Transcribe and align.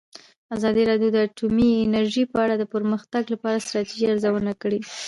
ازادي 0.55 0.83
راډیو 0.91 1.09
د 1.13 1.17
اټومي 1.27 1.71
انرژي 1.85 2.23
په 2.31 2.37
اړه 2.43 2.55
د 2.57 2.63
پرمختګ 2.73 3.23
لپاره 3.33 3.55
د 3.57 3.63
ستراتیژۍ 3.65 4.05
ارزونه 4.09 4.53
کړې. 4.61 4.79